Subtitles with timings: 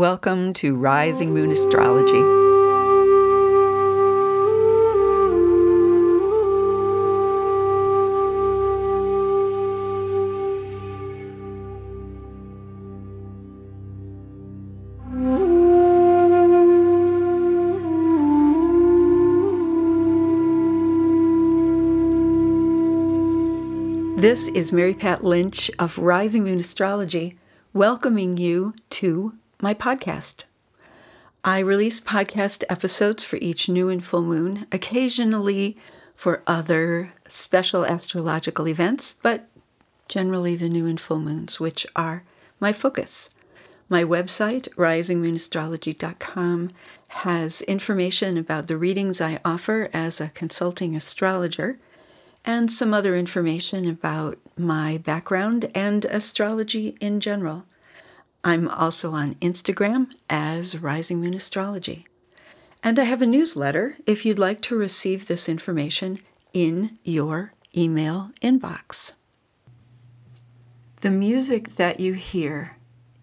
[0.00, 2.22] Welcome to Rising Moon Astrology.
[24.18, 27.36] This is Mary Pat Lynch of Rising Moon Astrology,
[27.74, 30.44] welcoming you to my podcast.
[31.44, 35.76] I release podcast episodes for each new and full moon, occasionally
[36.14, 39.48] for other special astrological events, but
[40.08, 42.24] generally the new and full moons, which are
[42.58, 43.30] my focus.
[43.88, 46.70] My website, risingmoonastrology.com,
[47.08, 51.78] has information about the readings I offer as a consulting astrologer
[52.44, 57.64] and some other information about my background and astrology in general.
[58.42, 62.06] I'm also on Instagram as Rising Moon Astrology.
[62.82, 66.18] And I have a newsletter if you'd like to receive this information
[66.54, 69.12] in your email inbox.
[71.02, 72.76] The music that you hear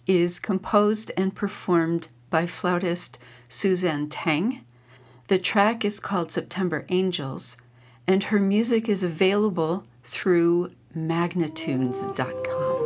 [0.06, 3.20] is composed and performed by flautist
[3.50, 4.62] Suzanne Teng.
[5.28, 7.58] The track is called September Angels
[8.08, 12.77] and her music is available through magnatunes.com.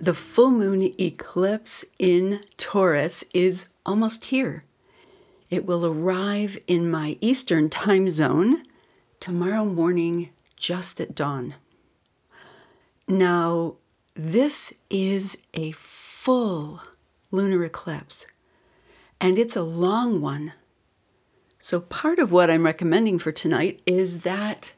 [0.00, 4.64] The full moon eclipse in Taurus is almost here.
[5.50, 8.62] It will arrive in my Eastern time zone
[9.20, 11.54] tomorrow morning, just at dawn.
[13.08, 13.74] Now,
[14.14, 16.80] this is a full
[17.30, 18.24] lunar eclipse,
[19.20, 20.54] and it's a long one.
[21.58, 24.72] So, part of what I'm recommending for tonight is that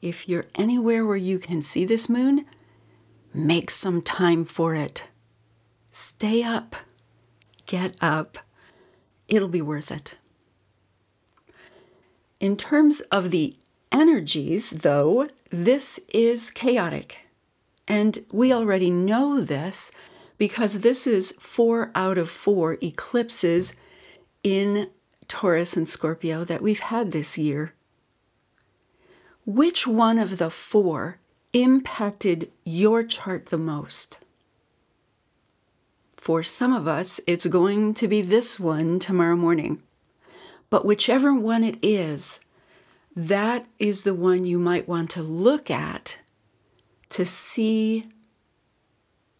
[0.00, 2.46] if you're anywhere where you can see this moon,
[3.34, 5.04] Make some time for it.
[5.90, 6.76] Stay up.
[7.66, 8.38] Get up.
[9.28, 10.16] It'll be worth it.
[12.40, 13.56] In terms of the
[13.90, 17.20] energies, though, this is chaotic.
[17.88, 19.90] And we already know this
[20.38, 23.74] because this is four out of four eclipses
[24.42, 24.90] in
[25.28, 27.74] Taurus and Scorpio that we've had this year.
[29.46, 31.18] Which one of the four
[31.52, 34.18] impacted your chart the most?
[36.16, 39.82] For some of us, it's going to be this one tomorrow morning.
[40.70, 42.40] But whichever one it is,
[43.14, 46.18] that is the one you might want to look at
[47.10, 48.06] to see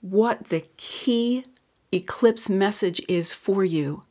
[0.00, 1.44] what the key
[1.92, 4.02] eclipse message is for you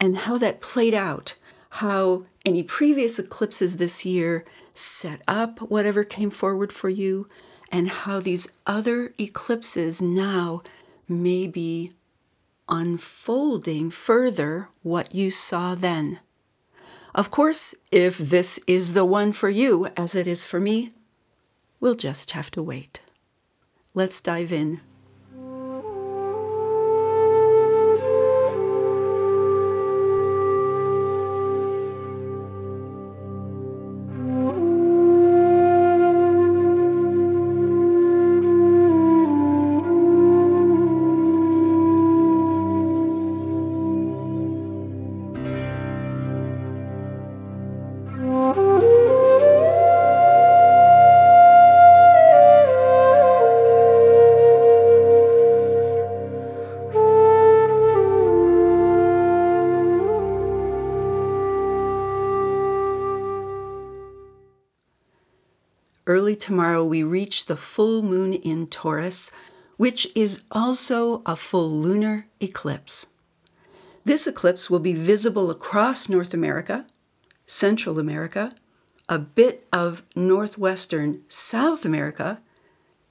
[0.00, 1.36] and how that played out,
[1.70, 4.44] how any previous eclipses this year
[4.76, 7.26] set up whatever came forward for you,
[7.72, 10.62] and how these other eclipses now
[11.08, 11.92] may be
[12.68, 16.20] unfolding further what you saw then.
[17.14, 20.90] Of course, if this is the one for you, as it is for me,
[21.80, 23.00] we'll just have to wait.
[23.94, 24.80] Let's dive in.
[66.06, 69.32] Early tomorrow, we reach the full moon in Taurus,
[69.76, 73.06] which is also a full lunar eclipse.
[74.04, 76.86] This eclipse will be visible across North America,
[77.48, 78.54] Central America,
[79.08, 82.40] a bit of northwestern South America,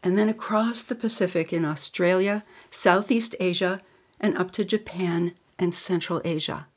[0.01, 3.81] and then across the Pacific in Australia, Southeast Asia,
[4.21, 6.67] and up to Japan and Central Asia.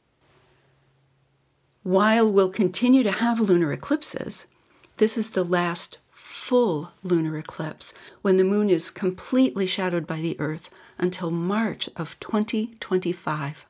[1.84, 4.48] While we'll continue to have lunar eclipses,
[4.96, 10.38] this is the last full lunar eclipse when the moon is completely shadowed by the
[10.38, 13.64] Earth until March of 2025.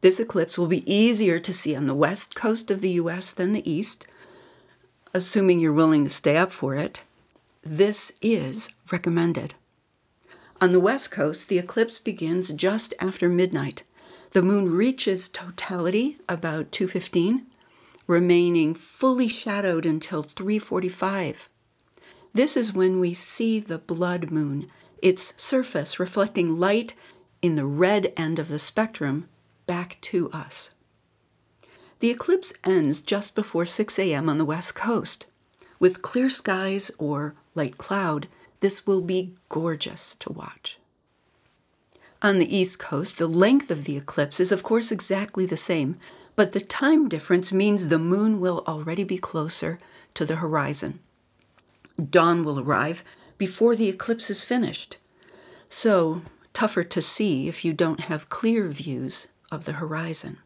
[0.00, 3.52] This eclipse will be easier to see on the west coast of the US than
[3.52, 4.06] the east,
[5.12, 7.02] assuming you're willing to stay up for it.
[7.62, 9.54] This is recommended.
[10.58, 13.82] On the west coast, the eclipse begins just after midnight.
[14.30, 17.42] The moon reaches totality about 2:15,
[18.06, 21.48] remaining fully shadowed until 3:45.
[22.32, 24.70] This is when we see the blood moon,
[25.02, 26.94] its surface reflecting light
[27.42, 29.28] in the red end of the spectrum
[29.66, 30.72] back to us.
[32.00, 34.28] The eclipse ends just before 6 a.m.
[34.28, 35.26] on the west coast.
[35.78, 38.28] With clear skies or light cloud,
[38.60, 40.78] this will be gorgeous to watch.
[42.26, 45.96] On the east coast, the length of the eclipse is, of course, exactly the same,
[46.34, 49.78] but the time difference means the moon will already be closer
[50.14, 50.98] to the horizon.
[52.10, 53.04] Dawn will arrive
[53.38, 54.96] before the eclipse is finished,
[55.68, 60.38] so tougher to see if you don't have clear views of the horizon.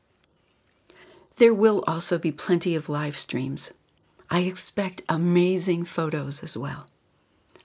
[1.36, 3.72] There will also be plenty of live streams.
[4.28, 6.88] I expect amazing photos as well.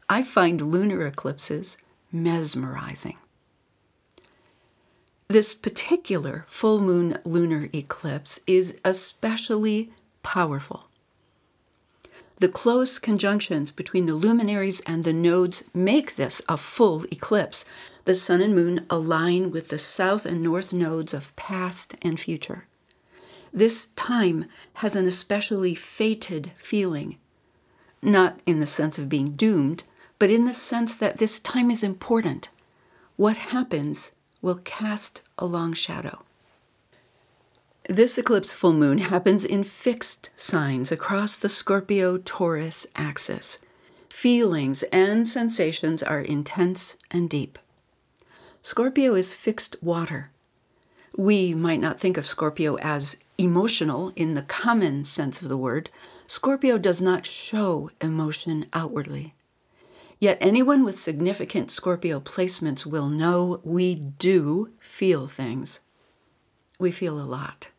[0.07, 1.77] I find lunar eclipses
[2.13, 3.17] mesmerizing.
[5.27, 9.92] This particular full moon lunar eclipse is especially
[10.22, 10.88] powerful.
[12.38, 17.66] The close conjunctions between the luminaries and the nodes make this a full eclipse.
[18.04, 22.66] The sun and moon align with the south and north nodes of past and future.
[23.51, 24.45] This time
[24.75, 27.18] has an especially fated feeling,
[28.01, 29.86] not in the sense of being doomed,
[30.19, 32.50] but in the sense that this time is important.
[33.16, 34.12] What happens
[34.45, 36.21] will cast a long shadow.
[37.89, 43.57] This eclipse full moon happens in fixed signs across the Scorpio Taurus axis.
[44.12, 47.57] Feelings and sensations are intense and deep.
[48.62, 50.30] Scorpio is fixed water.
[51.18, 55.89] We might not think of Scorpio as emotional in the common sense of the word.
[56.27, 59.33] Scorpio does not show emotion outwardly.
[60.19, 65.81] Yet anyone with significant Scorpio placements will know we do feel things.
[66.79, 67.69] We feel a lot.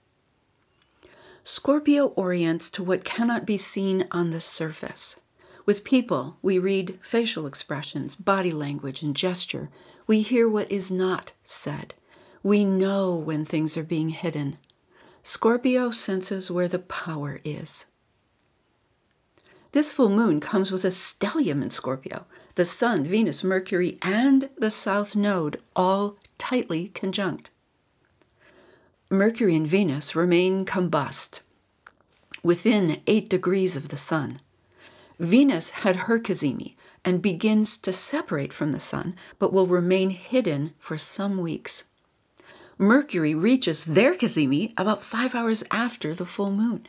[1.44, 5.16] Scorpio orients to what cannot be seen on the surface.
[5.64, 9.68] With people, we read facial expressions, body language, and gesture.
[10.06, 11.94] We hear what is not said.
[12.42, 14.58] We know when things are being hidden.
[15.22, 17.86] Scorpio senses where the power is.
[19.76, 22.24] This full moon comes with a stellium in Scorpio,
[22.54, 27.50] the Sun, Venus, Mercury, and the South Node all tightly conjunct.
[29.10, 31.42] Mercury and Venus remain combust
[32.42, 34.40] within eight degrees of the Sun.
[35.18, 36.74] Venus had her cazimi
[37.04, 41.84] and begins to separate from the Sun, but will remain hidden for some weeks.
[42.78, 46.88] Mercury reaches their cazimi about five hours after the full moon.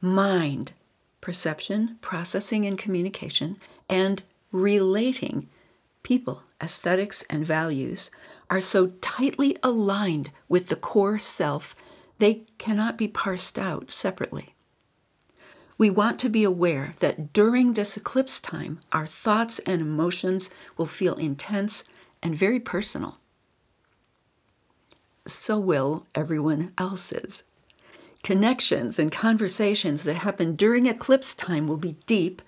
[0.00, 0.72] Mind
[1.26, 3.56] perception, processing, and communication,
[3.90, 5.48] and relating
[6.04, 8.12] people, aesthetics, and values
[8.48, 11.74] are so tightly aligned with the core self
[12.18, 14.54] they cannot be parsed out separately.
[15.76, 20.86] We want to be aware that during this eclipse time, our thoughts and emotions will
[20.86, 21.82] feel intense
[22.22, 23.18] and very personal.
[25.26, 27.42] So will everyone else's.
[28.26, 32.42] Connections and conversations that happen during eclipse time will be deep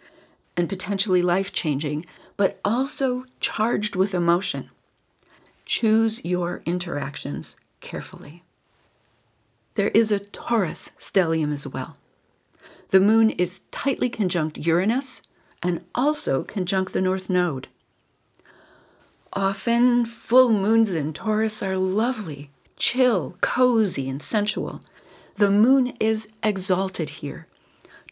[0.56, 2.04] and potentially life changing,
[2.36, 4.70] but also charged with emotion.
[5.64, 8.42] Choose your interactions carefully.
[9.74, 11.96] There is a Taurus stellium as well.
[12.88, 15.22] The moon is tightly conjunct Uranus
[15.62, 17.68] and also conjunct the North Node.
[19.32, 24.80] Often, full moons in Taurus are lovely, chill, cozy, and sensual.
[25.38, 27.46] The moon is exalted here.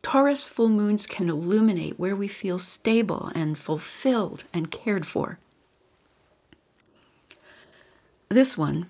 [0.00, 5.40] Taurus full moons can illuminate where we feel stable and fulfilled and cared for.
[8.28, 8.86] This one,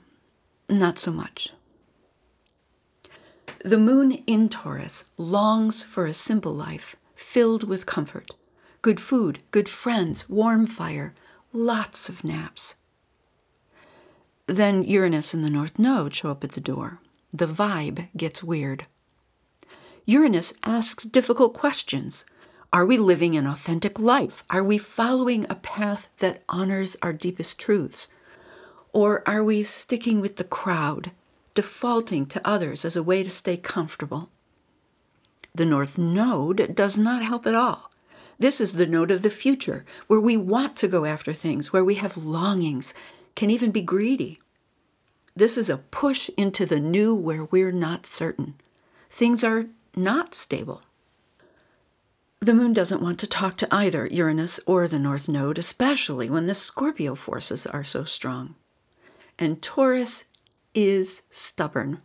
[0.69, 1.55] not so much.
[3.65, 8.33] The moon in Taurus longs for a simple life filled with comfort
[8.83, 11.15] good food, good friends, warm fire,
[11.55, 12.75] lots of naps.
[14.47, 17.01] Then Uranus and the North Node show up at the door
[17.39, 18.87] the vibe gets weird.
[20.05, 22.25] Uranus asks difficult questions.
[22.73, 24.45] Are we living an authentic life?
[24.51, 28.09] Are we following a path that honors our deepest truths?
[28.93, 31.11] Or are we sticking with the crowd,
[31.55, 34.31] defaulting to others as a way to stay comfortable?
[35.55, 37.91] The North Node does not help at all.
[38.39, 41.85] This is the node of the future, where we want to go after things, where
[41.85, 42.93] we have longings,
[43.35, 44.39] can even be greedy.
[45.37, 48.55] This is a push into the new where we're not certain.
[49.11, 50.81] Things are not stable.
[52.41, 56.45] The moon doesn't want to talk to either Uranus or the North Node, especially when
[56.45, 58.55] the Scorpio forces are so strong.
[59.39, 60.25] And Taurus
[60.75, 62.01] is stubborn.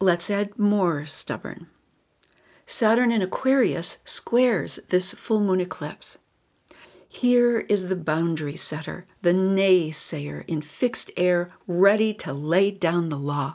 [0.00, 1.68] Let's add more stubborn.
[2.66, 6.18] Saturn in Aquarius squares this full moon eclipse.
[7.16, 13.16] Here is the boundary setter, the naysayer in fixed air, ready to lay down the
[13.16, 13.54] law.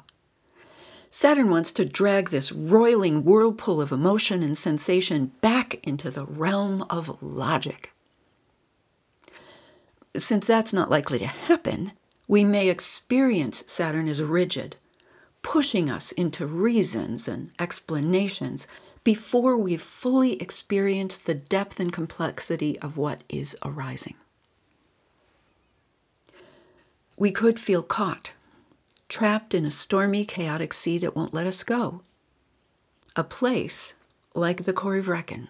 [1.12, 6.84] Saturn wants to drag this roiling whirlpool of emotion and sensation back into the realm
[6.90, 7.94] of logic.
[10.18, 11.92] Since that's not likely to happen,
[12.28, 14.78] we may experience Saturn as rigid,
[15.44, 18.66] pushing us into reasons and explanations
[19.04, 24.16] before we've fully experienced the depth and complexity of what is arising.
[27.18, 28.34] We could feel caught,
[29.10, 32.02] trapped in a stormy, chaotic sea that won't let us go.
[33.16, 33.94] A place
[34.34, 35.48] like the Corryvreckan.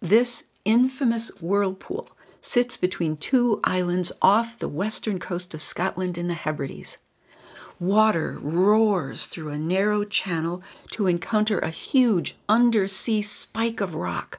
[0.00, 2.08] This infamous whirlpool
[2.40, 6.98] sits between two islands off the western coast of Scotland in the Hebrides.
[7.82, 10.62] Water roars through a narrow channel
[10.92, 14.38] to encounter a huge undersea spike of rock.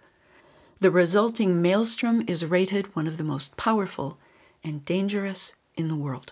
[0.80, 4.18] The resulting maelstrom is rated one of the most powerful
[4.64, 6.32] and dangerous in the world.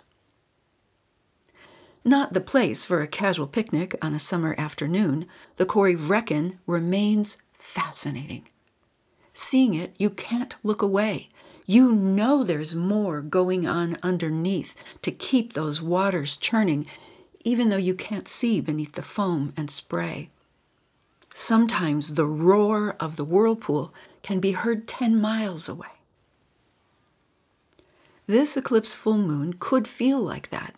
[2.06, 5.26] Not the place for a casual picnic on a summer afternoon,
[5.58, 8.48] the Corryvreckan remains fascinating.
[9.42, 11.30] Seeing it, you can't look away.
[11.66, 16.86] You know there's more going on underneath to keep those waters churning,
[17.44, 20.30] even though you can't see beneath the foam and spray.
[21.34, 25.98] Sometimes the roar of the whirlpool can be heard 10 miles away.
[28.28, 30.76] This eclipse full moon could feel like that,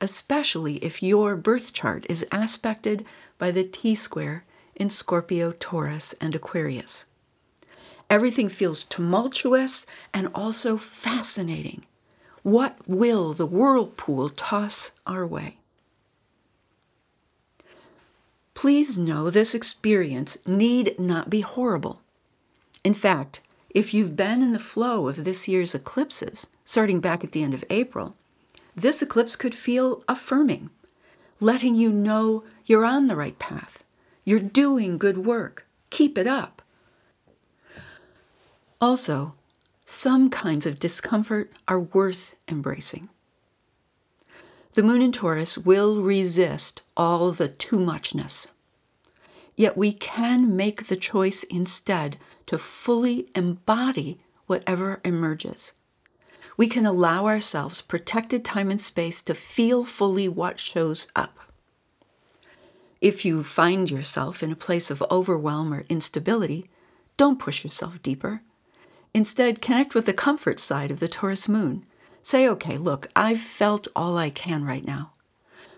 [0.00, 3.04] especially if your birth chart is aspected
[3.36, 4.44] by the T square
[4.76, 7.06] in Scorpio, Taurus, and Aquarius.
[8.08, 11.84] Everything feels tumultuous and also fascinating.
[12.42, 15.56] What will the whirlpool toss our way?
[18.54, 22.00] Please know this experience need not be horrible.
[22.84, 27.32] In fact, if you've been in the flow of this year's eclipses, starting back at
[27.32, 28.14] the end of April,
[28.74, 30.70] this eclipse could feel affirming,
[31.40, 33.84] letting you know you're on the right path.
[34.24, 35.66] You're doing good work.
[35.90, 36.62] Keep it up.
[38.80, 39.34] Also,
[39.84, 43.08] some kinds of discomfort are worth embracing.
[44.74, 48.46] The moon in Taurus will resist all the too muchness.
[49.56, 55.72] Yet we can make the choice instead to fully embody whatever emerges.
[56.58, 61.38] We can allow ourselves protected time and space to feel fully what shows up.
[63.00, 66.68] If you find yourself in a place of overwhelm or instability,
[67.16, 68.42] don't push yourself deeper.
[69.16, 71.86] Instead, connect with the comfort side of the Taurus moon.
[72.20, 75.14] Say, okay, look, I've felt all I can right now.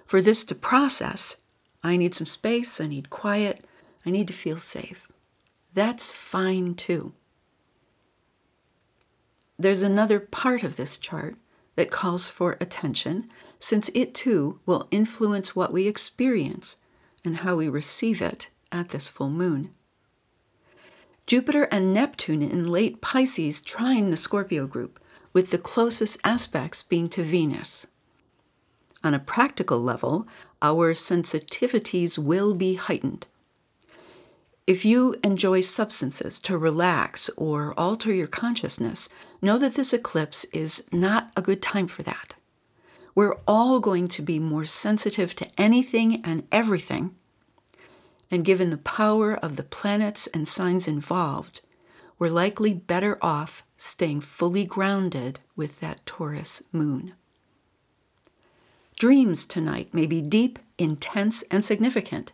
[0.04, 1.36] For this to process,
[1.80, 3.64] I need some space, I need quiet,
[4.04, 5.06] I need to feel safe.
[5.72, 7.12] That's fine too.
[9.56, 11.36] There's another part of this chart
[11.76, 13.30] that calls for attention,
[13.60, 16.74] since it too will influence what we experience
[17.24, 19.70] and how we receive it at this full moon.
[21.28, 24.98] Jupiter and Neptune in late Pisces trine the Scorpio group,
[25.34, 27.86] with the closest aspects being to Venus.
[29.04, 30.26] On a practical level,
[30.62, 33.26] our sensitivities will be heightened.
[34.66, 39.10] If you enjoy substances to relax or alter your consciousness,
[39.42, 42.36] know that this eclipse is not a good time for that.
[43.14, 47.16] We're all going to be more sensitive to anything and everything
[48.30, 51.60] and given the power of the planets and signs involved,
[52.18, 57.14] we're likely better off staying fully grounded with that Taurus moon.
[58.98, 62.32] Dreams tonight may be deep, intense, and significant.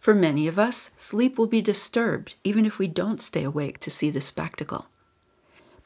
[0.00, 3.90] For many of us, sleep will be disturbed even if we don't stay awake to
[3.90, 4.86] see the spectacle.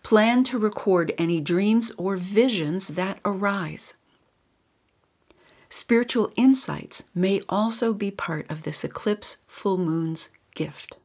[0.05, 3.95] Plan to record any dreams or visions that arise.
[5.69, 10.97] Spiritual insights may also be part of this eclipse full moon's gift.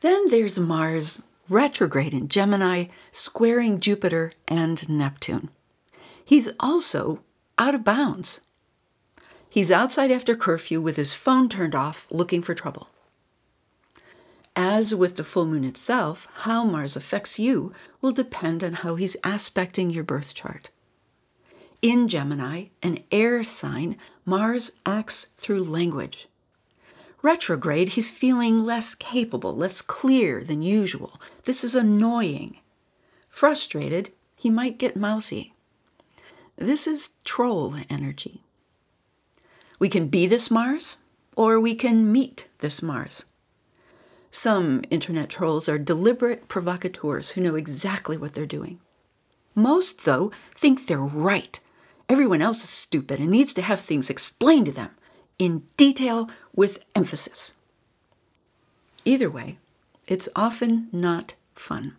[0.00, 5.48] Then there's Mars retrograde in Gemini, squaring Jupiter and Neptune.
[6.24, 7.20] He's also
[7.56, 8.40] out of bounds.
[9.48, 12.88] He's outside after curfew with his phone turned off, looking for trouble.
[14.54, 19.16] As with the full moon itself, how Mars affects you will depend on how he's
[19.24, 20.70] aspecting your birth chart.
[21.80, 26.26] In Gemini, an air sign, Mars acts through language.
[27.22, 31.20] Retrograde, he's feeling less capable, less clear than usual.
[31.44, 32.58] This is annoying.
[33.28, 35.52] Frustrated, he might get mouthy.
[36.56, 38.42] This is troll energy.
[39.78, 40.98] We can be this Mars,
[41.36, 43.26] or we can meet this Mars.
[44.32, 48.80] Some internet trolls are deliberate provocateurs who know exactly what they're doing.
[49.54, 51.60] Most, though, think they're right.
[52.08, 54.90] Everyone else is stupid and needs to have things explained to them
[55.38, 57.54] in detail with emphasis.
[59.04, 59.58] Either way,
[60.06, 61.96] it's often not fun.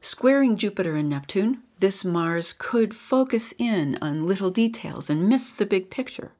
[0.00, 5.66] Squaring Jupiter and Neptune, this Mars could focus in on little details and miss the
[5.66, 6.32] big picture.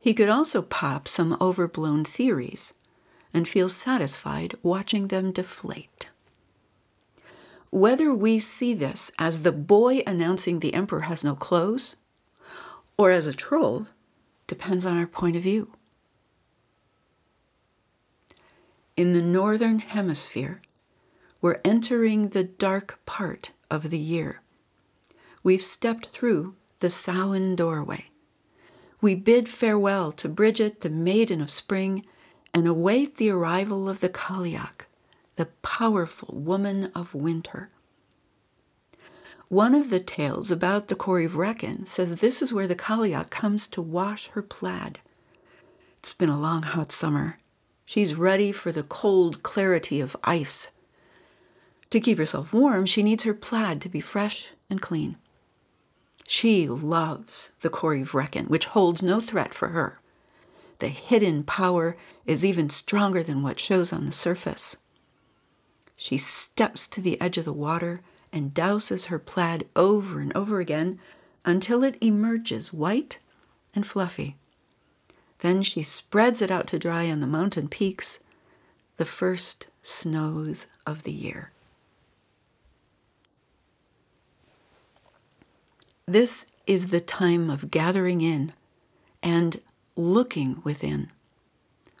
[0.00, 2.72] He could also pop some overblown theories
[3.34, 6.08] and feel satisfied watching them deflate.
[7.76, 11.96] Whether we see this as the boy announcing the emperor has no clothes
[12.96, 13.86] or as a troll
[14.46, 15.72] depends on our point of view.
[18.96, 20.62] In the northern hemisphere,
[21.42, 24.40] we're entering the dark part of the year.
[25.42, 28.06] We've stepped through the Samhain doorway.
[29.02, 32.06] We bid farewell to Bridget, the maiden of spring,
[32.54, 34.85] and await the arrival of the Cailleach,
[35.36, 37.68] the powerful woman of winter.
[39.48, 43.80] One of the tales about the Corryvreckan says this is where the Cailleach comes to
[43.80, 44.98] wash her plaid.
[45.98, 47.38] It's been a long, hot summer.
[47.84, 50.72] She's ready for the cold clarity of ice.
[51.90, 55.16] To keep herself warm, she needs her plaid to be fresh and clean.
[56.26, 60.00] She loves the Corryvreckan, which holds no threat for her.
[60.80, 64.78] The hidden power is even stronger than what shows on the surface.
[65.96, 70.60] She steps to the edge of the water and douses her plaid over and over
[70.60, 71.00] again
[71.44, 73.18] until it emerges white
[73.74, 74.36] and fluffy.
[75.38, 78.20] Then she spreads it out to dry on the mountain peaks,
[78.96, 81.50] the first snows of the year.
[86.06, 88.52] This is the time of gathering in
[89.22, 89.60] and
[89.96, 91.10] looking within.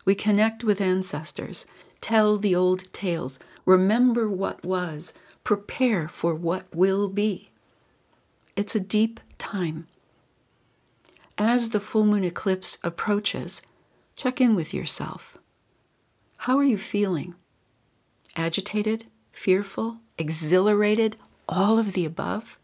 [0.04, 1.66] We connect with ancestors,
[2.00, 5.12] tell the old tales, remember what was,
[5.44, 7.50] prepare for what will be.
[8.56, 9.86] It's a deep time.
[11.36, 13.60] As the full moon eclipse approaches,
[14.16, 15.36] check in with yourself.
[16.38, 17.34] How are you feeling?
[18.34, 21.16] Agitated, fearful, exhilarated,
[21.48, 22.58] all of the above?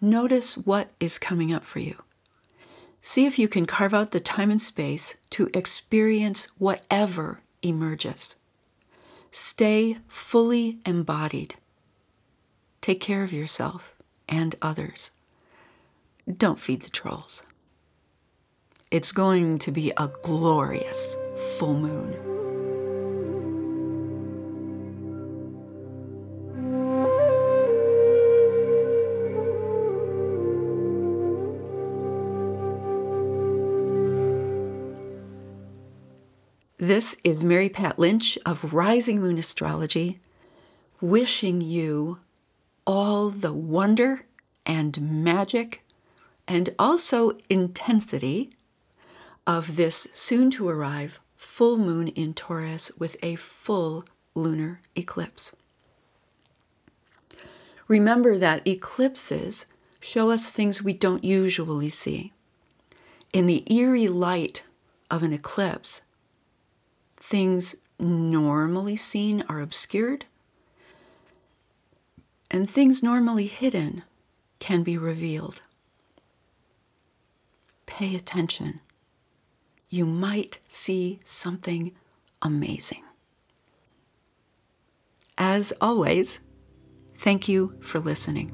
[0.00, 2.02] Notice what is coming up for you.
[3.00, 8.36] See if you can carve out the time and space to experience whatever emerges.
[9.34, 11.54] Stay fully embodied.
[12.82, 13.96] Take care of yourself
[14.28, 15.10] and others.
[16.30, 17.42] Don't feed the trolls.
[18.90, 21.16] It's going to be a glorious
[21.58, 22.31] full moon.
[36.92, 40.20] This is Mary Pat Lynch of Rising Moon Astrology,
[41.00, 42.18] wishing you
[42.86, 44.26] all the wonder
[44.66, 45.82] and magic
[46.46, 48.50] and also intensity
[49.46, 55.56] of this soon to arrive full moon in Taurus with a full lunar eclipse.
[57.88, 59.64] Remember that eclipses
[59.98, 62.34] show us things we don't usually see.
[63.32, 64.64] In the eerie light
[65.10, 66.01] of an eclipse,
[67.22, 70.26] things normally seen are obscured,
[72.50, 74.02] and things normally hidden
[74.58, 75.62] can be revealed.
[77.86, 78.80] Pay attention.
[79.88, 81.92] You might see something
[82.42, 83.04] amazing.
[85.38, 86.40] As always,
[87.14, 88.52] thank you for listening.